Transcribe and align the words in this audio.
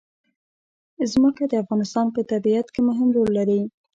ځمکه 1.11 1.43
د 1.47 1.53
افغانستان 1.63 2.05
په 2.15 2.21
طبیعت 2.31 2.67
کې 2.73 2.81
مهم 2.89 3.07
رول 3.15 3.29
لري. 3.37 3.61